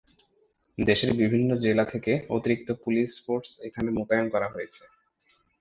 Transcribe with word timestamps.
দেশের 0.77 1.11
বিভিন্ন 1.13 1.49
জেলা 1.57 1.85
থেকে 1.85 2.11
অতিরিক্ত 2.29 2.69
পুলিশ 2.83 3.11
ফোর্স 3.25 3.49
এখানে 3.67 3.89
মোতায়েন 3.91 4.27
করা 4.29 4.47
হয়েছে। 4.47 4.83